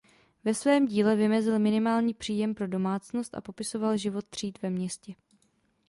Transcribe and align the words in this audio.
Ve 0.43 0.53
svém 0.53 0.85
díle 0.87 1.15
vymezil 1.15 1.59
minimální 1.59 2.13
příjem 2.13 2.55
pro 2.55 2.67
domácnost 2.67 3.35
a 3.35 3.41
popisoval 3.41 3.97
život 3.97 4.25
tříd 4.29 4.61
ve 4.61 4.69
městě. 4.69 5.13